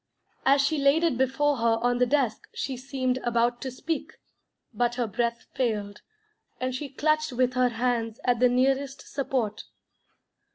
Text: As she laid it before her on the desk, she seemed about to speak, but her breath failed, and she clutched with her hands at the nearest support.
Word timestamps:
As 0.47 0.61
she 0.65 0.79
laid 0.79 1.03
it 1.03 1.15
before 1.15 1.57
her 1.57 1.77
on 1.83 1.99
the 1.99 2.07
desk, 2.07 2.47
she 2.55 2.75
seemed 2.75 3.19
about 3.19 3.61
to 3.61 3.69
speak, 3.69 4.13
but 4.73 4.95
her 4.95 5.05
breath 5.05 5.45
failed, 5.53 6.01
and 6.59 6.73
she 6.73 6.89
clutched 6.89 7.33
with 7.33 7.53
her 7.53 7.69
hands 7.69 8.19
at 8.23 8.39
the 8.39 8.49
nearest 8.49 9.07
support. 9.07 9.65